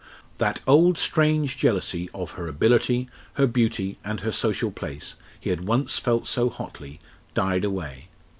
[0.39, 5.67] That old strange jealousy of her ability, her beauty, and her social place, he had
[5.67, 6.99] once felt so hotly,
[7.35, 8.07] died away.